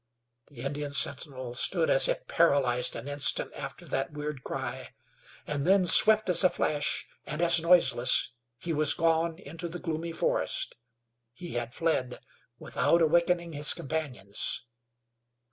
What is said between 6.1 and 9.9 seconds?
as a flash, and as noiseless, he was gone into the